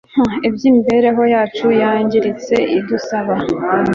[0.47, 3.35] ibyimibereho yacu yangiritse idusaba